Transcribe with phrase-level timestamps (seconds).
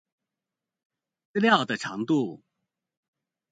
[1.35, 2.41] 資料的長度